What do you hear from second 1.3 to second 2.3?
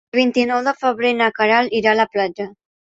Queralt irà a la